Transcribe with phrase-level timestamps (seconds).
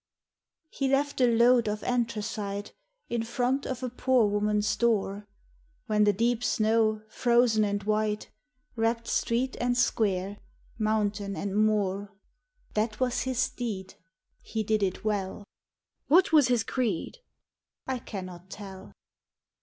[0.71, 2.73] He left a load of anthracite
[3.07, 5.27] In front of a poor woman's door,
[5.85, 8.31] When the deep snow, frozen and white,
[8.75, 10.39] Wrapped street and square,
[10.79, 12.15] mountain and moor.
[12.73, 13.93] That was his deed.
[14.41, 15.43] He did it well."
[16.07, 17.19] What was his creed?"
[17.85, 18.93] I cannot tell.